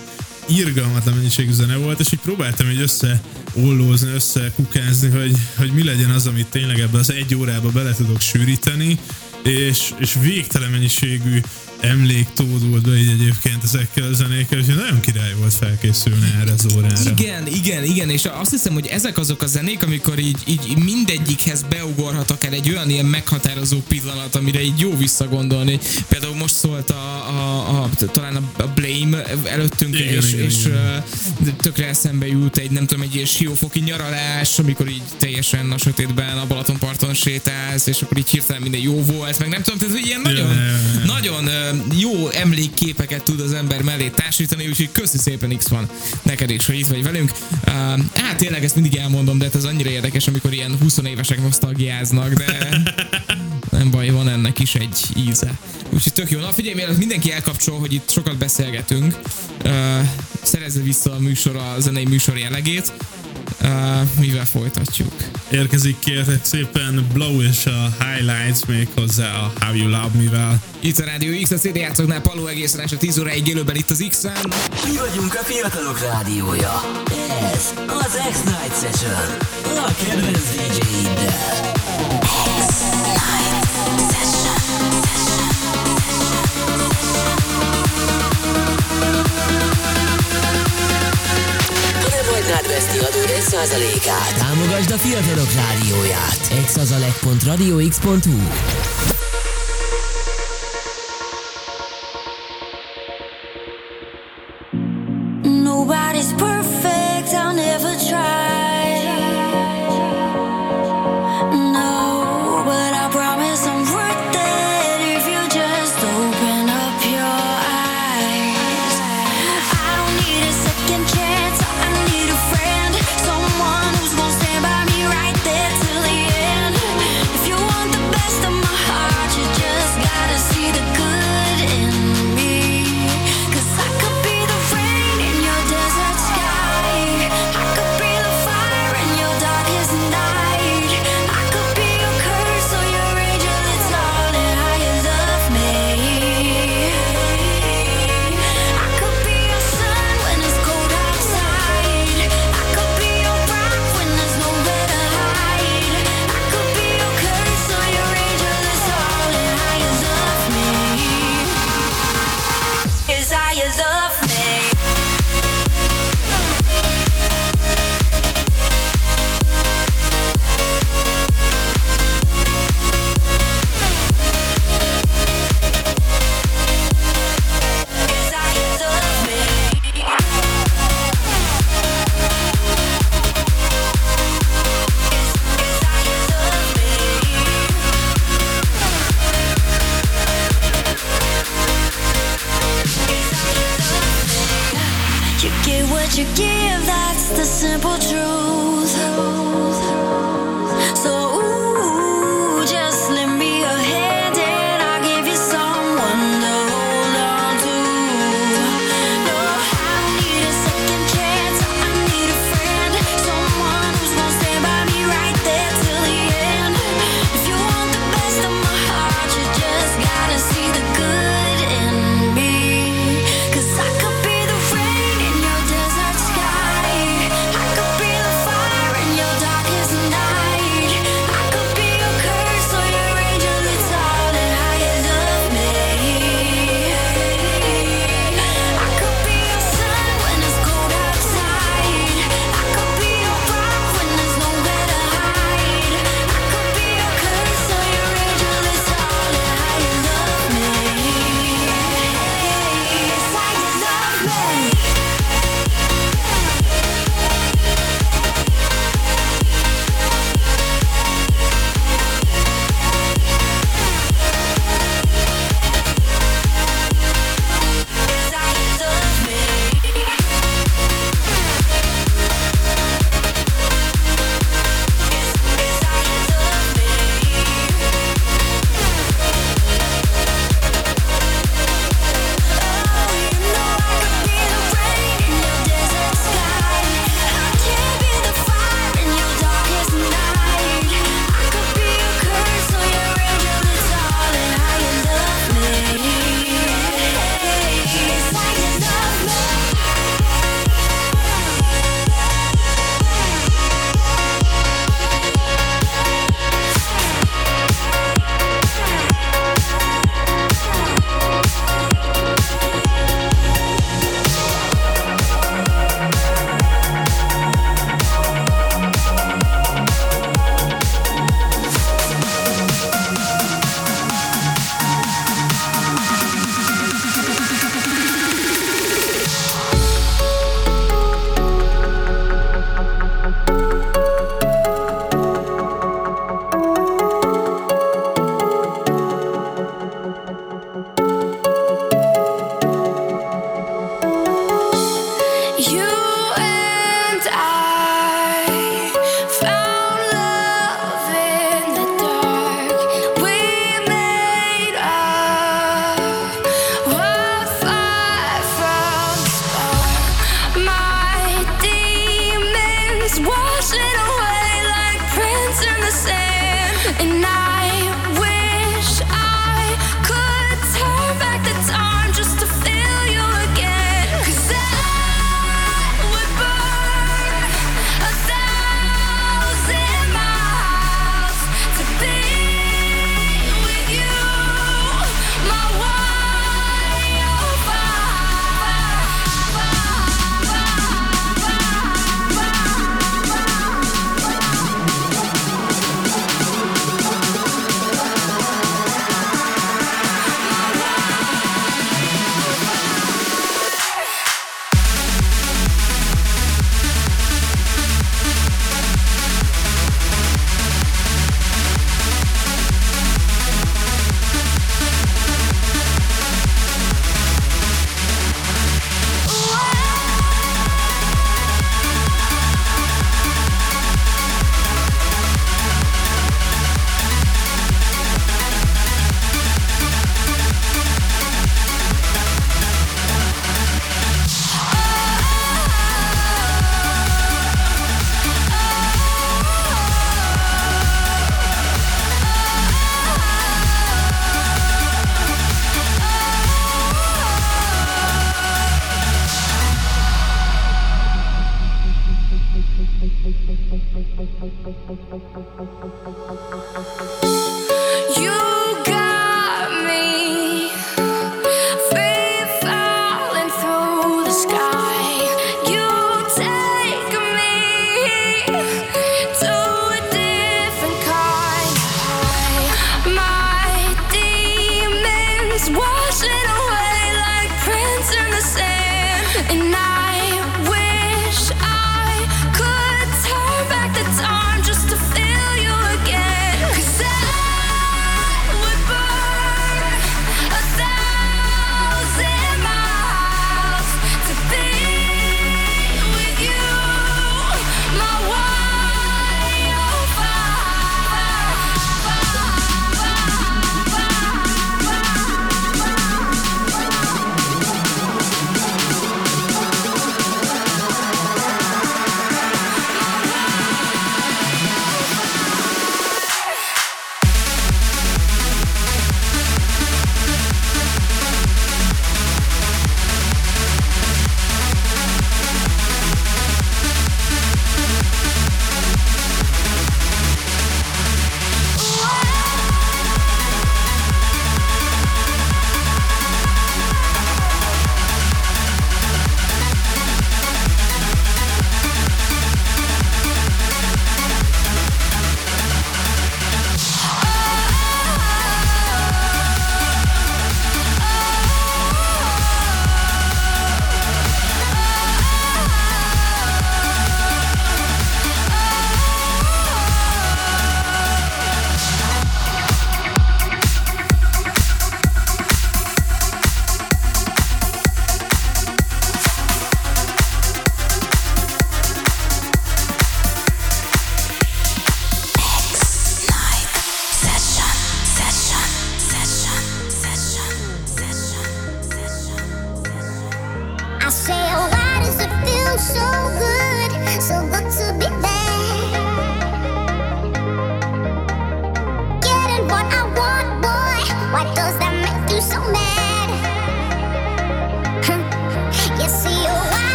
irgalmatlan 0.49 1.15
mennyiségű 1.15 1.51
zene 1.51 1.75
volt, 1.75 1.99
és 1.99 2.12
így 2.13 2.19
próbáltam 2.19 2.69
így 2.69 2.81
össze 2.81 3.21
ollózni, 3.53 4.09
össze 4.09 4.51
kukázni, 4.55 5.09
hogy, 5.09 5.38
hogy 5.55 5.71
mi 5.71 5.83
legyen 5.83 6.09
az, 6.09 6.27
amit 6.27 6.47
tényleg 6.47 6.79
ebbe 6.79 6.97
az 6.97 7.12
egy 7.12 7.35
órába 7.35 7.69
bele 7.69 7.93
tudok 7.93 8.21
sűríteni, 8.21 8.99
és, 9.43 9.93
és 9.97 10.17
végtelen 10.21 10.71
mennyiségű 10.71 11.41
emlék 11.81 12.27
tódult 12.33 12.81
be 12.81 12.97
így 12.97 13.07
egyébként 13.07 13.63
ezekkel 13.63 14.03
a 14.03 14.13
zenékkel, 14.13 14.59
úgyhogy 14.59 14.75
nagyon 14.75 14.99
király 14.99 15.33
volt 15.39 15.53
felkészülni 15.53 16.33
erre 16.41 16.51
az 16.51 16.75
órára. 16.75 17.09
Igen, 17.17 17.47
igen, 17.47 17.83
igen, 17.83 18.09
és 18.09 18.25
azt 18.25 18.51
hiszem, 18.51 18.73
hogy 18.73 18.87
ezek 18.87 19.17
azok 19.17 19.41
a 19.41 19.47
zenék, 19.47 19.83
amikor 19.83 20.19
így, 20.19 20.37
így 20.45 20.77
mindegyikhez 20.83 21.65
beugorhatok 21.69 22.43
el 22.43 22.53
egy 22.53 22.69
olyan 22.69 22.89
ilyen 22.89 23.05
meghatározó 23.05 23.77
pillanat, 23.87 24.35
amire 24.35 24.61
így 24.61 24.79
jó 24.79 24.97
visszagondolni. 24.97 25.79
Például 26.07 26.35
most 26.35 26.55
szólt 26.55 26.89
a, 26.89 27.27
a, 27.29 27.83
a 27.83 27.89
talán 28.11 28.35
a, 28.35 28.61
a 28.61 28.67
Blame 28.67 29.23
előttünk, 29.43 29.99
Igen, 29.99 30.13
és, 30.13 30.33
igen, 30.33 30.45
és 30.45 30.65
igen. 30.65 31.03
tökre 31.57 31.87
eszembe 31.87 32.27
jut 32.27 32.57
egy, 32.57 32.71
nem 32.71 32.85
tudom, 32.85 33.03
egy 33.03 33.13
ilyen 33.13 33.25
siófoki 33.25 33.79
nyaralás, 33.79 34.59
amikor 34.59 34.87
így 34.87 35.01
teljesen 35.17 35.71
a 35.71 35.77
sötétben 35.77 36.37
a 36.37 36.47
Balatonparton 36.47 37.13
sétálsz, 37.13 37.87
és 37.87 38.01
akkor 38.01 38.17
így 38.17 38.29
hirtelen 38.29 38.61
minden 38.61 38.81
jó 38.81 39.03
volt, 39.03 39.39
meg 39.39 39.49
nem 39.49 39.61
tudom, 39.61 39.79
tehát 39.79 39.95
hogy 39.95 40.05
ilyen 40.05 40.21
nagyon, 40.21 40.55
ja. 40.55 41.05
nagyon 41.05 41.47
ö, 41.47 41.68
jó 41.99 42.29
emlékképeket 42.29 43.23
tud 43.23 43.39
az 43.39 43.53
ember 43.53 43.82
mellé 43.82 44.08
társítani, 44.08 44.67
úgyhogy 44.67 44.91
köszi 44.91 45.17
szépen 45.17 45.58
X 45.58 45.67
van 45.67 45.89
neked 46.21 46.49
is, 46.49 46.65
hogy 46.65 46.79
itt 46.79 46.88
vagy 46.88 47.03
velünk. 47.03 47.32
Hát 48.13 48.38
tényleg 48.38 48.63
ezt 48.63 48.75
mindig 48.75 48.95
elmondom, 48.95 49.38
de 49.38 49.45
hát 49.45 49.55
ez 49.55 49.63
annyira 49.63 49.89
érdekes, 49.89 50.27
amikor 50.27 50.53
ilyen 50.53 50.77
20 50.82 50.97
évesek 50.97 51.41
nosztalgiáznak, 51.41 52.34
de 52.34 52.82
nem 53.77 53.91
baj, 53.91 54.10
van 54.10 54.29
ennek 54.29 54.60
is 54.60 54.75
egy 54.75 54.99
íze. 55.15 55.58
Úgyhogy 55.89 56.13
tök 56.13 56.29
jó. 56.29 56.39
Na 56.39 56.51
figyelj, 56.51 56.75
mielőtt 56.75 56.97
mindenki 56.97 57.32
elkapcsol, 57.32 57.79
hogy 57.79 57.93
itt 57.93 58.10
sokat 58.10 58.38
beszélgetünk, 58.38 59.19
uh, 59.65 59.71
szerezze 60.41 60.82
vissza 60.82 61.12
a 61.13 61.19
műsor 61.19 61.55
a 61.55 61.75
zenei 61.79 62.05
műsor 62.05 62.38
jellegét, 62.38 62.93
uh, 63.62 63.69
mivel 64.19 64.45
folytatjuk. 64.45 65.13
Érkezik 65.50 66.00
kérlek 66.00 66.45
szépen 66.45 67.08
Blow 67.13 67.41
és 67.41 67.65
a 67.65 68.04
Highlights 68.04 68.65
még 68.67 68.88
hozzá 68.95 69.34
a 69.34 69.54
How 69.60 69.76
You 69.76 69.89
Love 69.89 70.12
Me-vel. 70.13 70.62
Itt 70.80 70.98
a 70.98 71.06
Rádió 71.06 71.41
X, 71.41 71.52
a 71.52 71.58
CD 71.58 71.76
játszóknál 71.76 72.22
Paló 72.22 72.48
egészen 72.48 72.80
este 72.80 72.95
10 72.98 73.19
óráig 73.19 73.48
élőben 73.48 73.76
itt 73.76 73.89
az 73.89 74.05
X-en. 74.10 74.53
Mi 74.86 74.97
vagyunk 74.97 75.34
a 75.34 75.43
fiatalok 75.43 75.99
rádiója. 75.99 76.82
Ez 77.53 77.74
az 77.88 78.20
X-Night 78.32 78.80
Session. 78.82 79.38
A 79.64 79.91
kedvenc 80.03 80.49
DJ-iddel. 80.49 81.72
Ha 82.22 83.39
nem 84.12 84.28
hagynád 92.50 92.68
veszni 92.68 92.97
adód 93.00 93.30
1%-át, 93.39 94.38
támogasd 94.38 94.91
a 94.91 94.97
fiatalok 94.97 95.52
rádióját. 95.54 96.47
exazalek.radiox.hu 96.52 98.10
Nobody's 98.12 98.99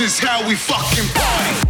is 0.00 0.18
how 0.18 0.46
we 0.48 0.54
fucking 0.54 1.08
party. 1.14 1.69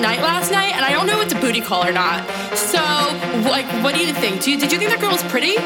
night 0.00 0.20
last 0.22 0.50
night, 0.50 0.72
and 0.74 0.84
I 0.84 0.92
don't 0.92 1.06
know 1.06 1.20
if 1.20 1.28
it's 1.28 1.34
a 1.34 1.40
booty 1.40 1.60
call 1.60 1.84
or 1.84 1.92
not. 1.92 2.24
So, 2.56 2.80
like, 3.44 3.68
what 3.84 3.94
do 3.94 4.00
you 4.00 4.12
think? 4.12 4.42
Do 4.42 4.50
you, 4.50 4.58
did 4.58 4.72
you 4.72 4.78
think 4.78 4.90
that 4.90 5.00
girl 5.00 5.12
was 5.12 5.22
pretty? 5.28 5.60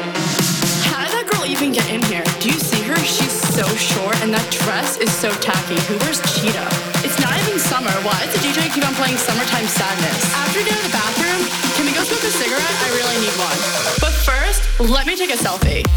How 0.91 1.07
did 1.07 1.15
that 1.15 1.27
girl 1.31 1.47
even 1.47 1.71
get 1.71 1.87
in 1.87 2.03
here? 2.11 2.23
Do 2.43 2.51
you 2.51 2.59
see 2.59 2.83
her? 2.83 2.95
She's 2.99 3.31
so 3.31 3.63
short, 3.79 4.19
and 4.19 4.33
that 4.35 4.43
dress 4.51 4.99
is 4.99 5.11
so 5.11 5.31
tacky. 5.39 5.79
Who 5.87 5.95
wears 6.03 6.19
cheetah? 6.35 6.67
It's 7.07 7.15
not 7.23 7.31
even 7.47 7.55
summer. 7.59 7.95
Why 8.03 8.19
does 8.27 8.35
the 8.35 8.43
DJ 8.43 8.67
keep 8.75 8.83
on 8.83 8.93
playing 8.99 9.15
Summertime 9.15 9.67
Sadness? 9.71 10.19
After 10.35 10.59
you 10.59 10.65
get 10.67 10.75
to 10.75 10.83
the 10.83 10.95
bathroom, 10.95 11.41
can 11.79 11.87
we 11.87 11.95
go 11.95 12.03
smoke 12.03 12.27
a 12.27 12.33
cigarette? 12.35 12.75
I 12.83 12.89
really 12.91 13.17
need 13.23 13.35
one. 13.39 13.59
But 14.03 14.11
first, 14.11 14.67
let 14.83 15.07
me 15.07 15.15
take 15.15 15.31
a 15.31 15.39
selfie. 15.39 15.87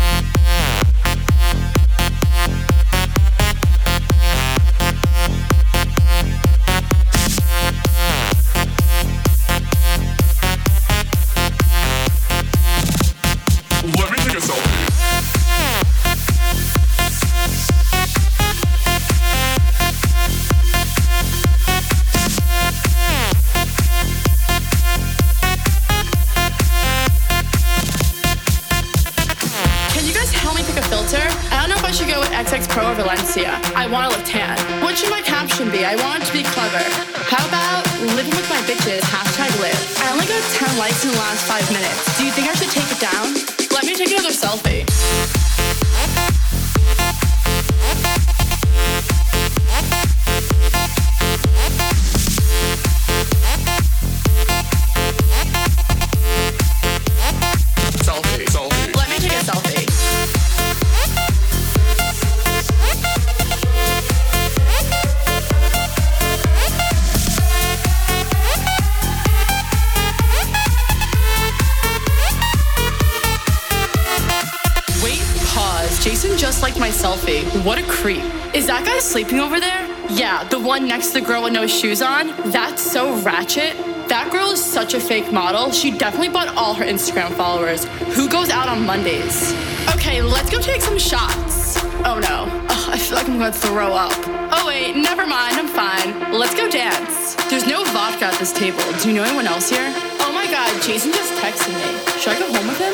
Sleeping 79.08 79.40
over 79.40 79.58
there? 79.58 79.86
Yeah, 80.10 80.44
the 80.44 80.58
one 80.58 80.86
next 80.86 81.08
to 81.08 81.20
the 81.20 81.26
girl 81.26 81.44
with 81.44 81.54
no 81.54 81.66
shoes 81.66 82.02
on. 82.02 82.28
That's 82.50 82.82
so 82.82 83.16
ratchet. 83.22 83.74
That 84.08 84.28
girl 84.30 84.50
is 84.50 84.62
such 84.62 84.92
a 84.92 85.00
fake 85.00 85.32
model. 85.32 85.72
She 85.72 85.90
definitely 85.90 86.28
bought 86.28 86.48
all 86.56 86.74
her 86.74 86.84
Instagram 86.84 87.32
followers. 87.32 87.86
Who 88.14 88.28
goes 88.28 88.50
out 88.50 88.68
on 88.68 88.84
Mondays? 88.84 89.52
Okay, 89.94 90.20
let's 90.20 90.50
go 90.50 90.60
take 90.60 90.82
some 90.82 90.98
shots. 90.98 91.78
Oh 92.04 92.20
no. 92.20 92.44
Ugh, 92.68 92.90
I 92.92 92.98
feel 92.98 93.16
like 93.16 93.28
I'm 93.28 93.38
gonna 93.38 93.50
throw 93.50 93.94
up. 93.94 94.12
Oh 94.52 94.64
wait, 94.66 94.94
never 94.94 95.26
mind, 95.26 95.56
I'm 95.56 95.68
fine. 95.68 96.30
Let's 96.30 96.54
go 96.54 96.68
dance. 96.68 97.34
There's 97.48 97.66
no 97.66 97.84
vodka 97.84 98.26
at 98.26 98.38
this 98.38 98.52
table. 98.52 98.84
Do 99.00 99.08
you 99.08 99.14
know 99.14 99.24
anyone 99.24 99.46
else 99.46 99.70
here? 99.70 99.90
Oh 100.20 100.32
my 100.34 100.44
god, 100.50 100.68
Jason 100.82 101.12
just 101.12 101.32
texted 101.40 101.72
me. 101.72 101.96
Should 102.20 102.36
I 102.36 102.38
go 102.38 102.52
home 102.52 102.68
with 102.68 102.78
him? 102.78 102.92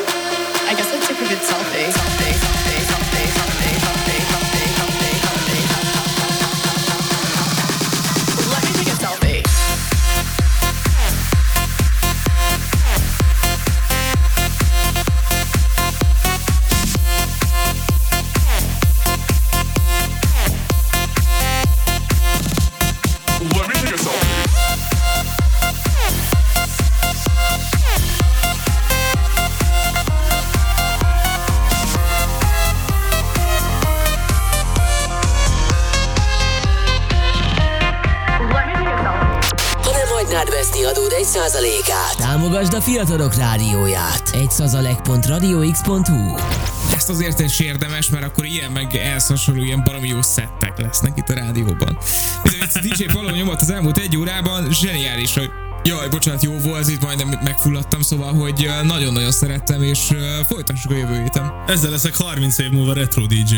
I 0.67 0.75
guess 0.79 0.87
I'd 0.95 1.03
take 1.03 1.19
a 1.19 1.27
good 1.27 1.43
selfie, 1.43 1.91
selfie, 1.91 2.44
támogasd 42.65 42.73
a 42.73 42.81
fiatalok 42.81 43.35
rádióját. 43.35 44.29
Egy 44.33 44.51
százalék.radiox.hu 44.51 46.35
Ezt 46.95 47.09
azért 47.09 47.39
is 47.39 47.59
érdemes, 47.59 48.09
mert 48.09 48.23
akkor 48.23 48.45
ilyen 48.45 48.71
meg 48.71 48.95
ehhez 48.95 49.27
hasonló 49.27 49.63
ilyen 49.63 49.83
baromi 49.83 50.07
jó 50.07 50.21
szettek 50.21 50.81
lesznek 50.81 51.17
itt 51.17 51.29
a 51.29 51.33
rádióban. 51.33 51.97
Bizony, 52.43 52.81
DJ 52.81 53.03
Palom 53.03 53.31
nyomott 53.31 53.61
az 53.61 53.69
elmúlt 53.69 53.97
egy 53.97 54.17
órában, 54.17 54.71
zseniális, 54.71 55.33
hogy 55.33 55.49
Jaj, 55.83 56.07
bocsánat, 56.09 56.43
jó 56.43 56.57
volt, 56.57 56.89
itt 56.89 57.01
majdnem 57.01 57.39
megfulladtam, 57.43 58.01
szóval, 58.01 58.33
hogy 58.33 58.69
nagyon-nagyon 58.83 59.31
szerettem, 59.31 59.83
és 59.83 59.99
folytassuk 60.47 60.91
a 60.91 60.95
jövő 60.95 61.21
héten. 61.21 61.51
Ezzel 61.67 61.91
leszek 61.91 62.15
30 62.15 62.57
év 62.57 62.69
múlva 62.69 62.93
retro 62.93 63.25
DJ. 63.25 63.55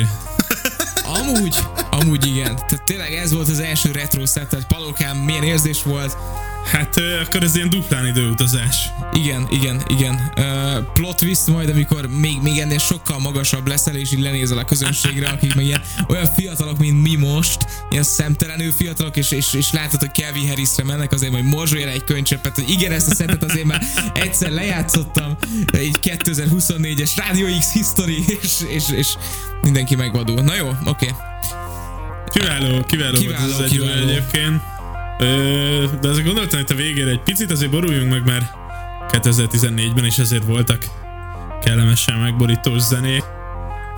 Amúgy, 1.03 1.55
amúgy 1.91 2.25
igen. 2.25 2.55
Tehát 2.55 2.83
tényleg 2.85 3.13
ez 3.13 3.33
volt 3.33 3.49
az 3.49 3.59
első 3.59 3.91
retro 3.91 4.25
set, 4.25 4.49
tehát 4.49 4.67
Palókám 4.67 5.17
milyen 5.17 5.43
érzés 5.43 5.83
volt. 5.83 6.17
Hát 6.71 7.01
akkor 7.25 7.43
ez 7.43 7.55
ilyen 7.55 7.69
duplán 7.69 8.05
időutazás. 8.05 8.89
Igen, 9.13 9.47
igen, 9.51 9.81
igen. 9.87 10.31
Uh, 10.37 10.93
plot 10.93 11.15
twist 11.17 11.47
majd, 11.47 11.69
amikor 11.69 12.07
még, 12.07 12.41
még 12.41 12.57
ennél 12.57 12.77
sokkal 12.77 13.19
magasabb 13.19 13.67
leszel, 13.67 13.95
és 13.95 14.11
így 14.11 14.19
lenézel 14.19 14.57
a 14.57 14.63
közönségre, 14.63 15.29
akik 15.29 15.55
meg 15.55 15.65
ilyen 15.65 15.81
olyan 16.07 16.25
fiatalok, 16.35 16.77
mint 16.77 17.01
mi 17.01 17.15
most, 17.15 17.65
ilyen 17.89 18.03
szemtelenül 18.03 18.71
fiatalok, 18.71 19.17
és, 19.17 19.31
és, 19.31 19.53
és 19.53 19.71
látod, 19.71 19.99
hogy 19.99 20.11
Kelvin 20.11 20.47
Harrisre 20.47 20.83
mennek, 20.83 21.11
azért 21.11 21.31
majd 21.31 21.43
morzsolj 21.43 21.83
el 21.83 21.89
egy 21.89 22.03
könycsöppet, 22.03 22.55
hogy 22.55 22.69
igen, 22.69 22.91
ezt 22.91 23.11
a 23.11 23.15
szettet 23.15 23.43
azért 23.43 23.65
már 23.65 23.81
egyszer 24.13 24.51
lejátszottam, 24.51 25.37
így 25.81 25.97
2024-es 26.03 27.11
Radio 27.15 27.57
X 27.59 27.71
History, 27.71 28.23
és, 28.41 28.53
és, 28.69 28.83
és 28.91 29.07
mindenki 29.61 29.95
megvadul. 29.95 30.41
Na 30.41 30.55
jó, 30.55 30.67
oké. 30.67 30.79
Okay. 30.85 31.09
Kiváló, 32.29 32.83
kiváló, 32.83 33.17
Kiváló, 33.17 33.51
volt 33.51 33.59
ez 33.59 33.65
egy 33.65 33.69
kiváló. 33.71 34.07
egyébként. 34.07 34.61
Ö, 35.19 35.85
de 36.01 36.07
azért 36.07 36.25
gondoltam, 36.25 36.59
hogy 36.59 36.75
a 36.77 36.81
végére 36.81 37.09
egy 37.09 37.21
picit 37.21 37.51
azért 37.51 37.71
boruljunk 37.71 38.11
meg, 38.11 38.25
mert 38.25 38.45
2014-ben 39.09 40.05
is 40.05 40.19
azért 40.19 40.45
voltak 40.45 40.85
kellemesen 41.63 42.19
megborítós 42.19 42.81
zenék. 42.81 43.23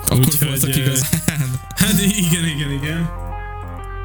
Akkor 0.06 0.18
Úgyhogy, 0.18 0.48
voltak 0.48 0.76
igazán. 0.76 1.10
Hát 1.76 2.02
igen, 2.02 2.46
igen, 2.46 2.72
igen. 2.72 3.10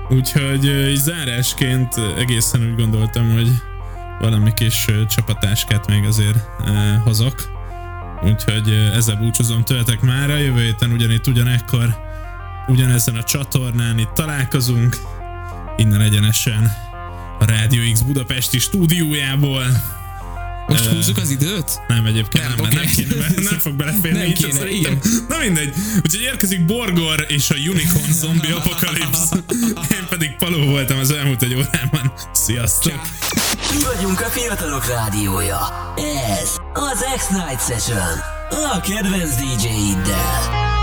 Úgyhogy 0.09 0.65
így 0.65 0.97
zárásként 0.97 1.95
egészen 2.19 2.63
úgy 2.71 2.77
gondoltam, 2.77 3.33
hogy 3.33 3.51
valami 4.21 4.55
kis 4.55 4.87
csapatáskát 5.09 5.87
még 5.87 6.05
azért 6.05 6.39
ö, 6.67 6.71
hozok. 7.05 7.35
Úgyhogy 8.23 8.91
ezzel 8.95 9.17
búcsúzom 9.17 9.65
tőletek 9.65 10.01
már. 10.01 10.31
A 10.31 10.37
jövő 10.37 10.63
héten 10.63 10.91
ugyanitt 10.91 11.27
ugyanekkor 11.27 11.97
ugyanezen 12.67 13.15
a 13.15 13.23
csatornán 13.23 13.99
itt 13.99 14.13
találkozunk. 14.13 14.97
Innen 15.77 16.01
egyenesen 16.01 16.73
a 17.39 17.45
Rádió 17.45 17.93
X 17.93 18.01
Budapesti 18.01 18.59
stúdiójából. 18.59 19.65
Most 20.69 20.87
húzzuk 20.87 21.17
az 21.17 21.31
időt? 21.31 21.81
Nem 21.89 22.07
egyébként, 22.07 22.45
nem, 22.49 22.57
Nem, 22.57 22.57
nem, 22.57 22.67
oké. 22.67 22.77
nem 22.77 22.87
kéne, 22.95 23.15
mert 23.21 23.41
nem 23.51 23.59
fog 23.59 23.75
beleférni. 23.75 24.19
Nem 24.19 24.27
így 24.27 24.39
kéne, 24.39 24.53
szerintem. 24.53 24.99
Na 25.29 25.39
mindegy. 25.39 25.75
Úgyhogy 25.97 26.21
érkezik 26.23 26.65
Borgor 26.65 27.25
és 27.29 27.51
a 27.51 27.55
Unicorn 27.55 28.13
Zombie 28.21 28.55
Apocalypse. 28.55 29.37
Én 29.93 30.07
pedig 30.09 30.37
Paló 30.39 30.65
voltam 30.67 30.99
az 30.99 31.11
elmúlt 31.11 31.43
egy 31.43 31.55
órában. 31.55 32.13
Sziasztok! 32.33 33.01
Mi 33.77 33.83
vagyunk 33.95 34.21
a 34.21 34.29
fiatalok 34.29 34.87
rádiója. 34.87 35.59
Ez 36.41 36.51
az 36.73 37.05
X-Night 37.17 37.67
Session. 37.67 38.19
A 38.51 38.81
kedvenc 38.81 39.35
DJ-iddel. 39.35 40.74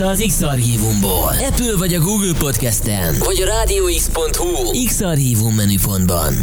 Vissza 0.00 0.12
az 0.12 0.24
X-Archívumból. 0.26 1.32
Apple 1.48 1.76
vagy 1.76 1.94
a 1.94 2.00
Google 2.00 2.32
Podcasten, 2.38 3.14
vagy 3.18 3.42
a 3.42 3.46
rádióx.hu 3.46 4.84
X-Archívum 4.86 5.54
menüpontban. 5.54 6.34